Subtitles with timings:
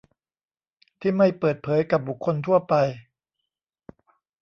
[0.99, 2.73] ที่ไม่เปิดเผยกับบุคคลทั่วไป